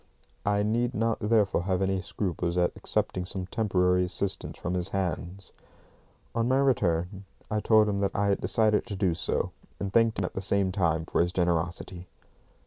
[0.47, 5.51] I need not therefore have any scruples at accepting some temporary assistance from his hands.
[6.33, 10.17] On my return, I told him that I had decided to do so, and thanked
[10.17, 12.07] him at the same time for his generosity.